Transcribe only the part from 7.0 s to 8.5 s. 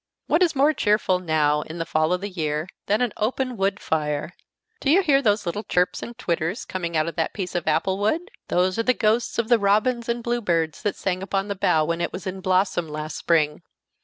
of that piece of apple wood?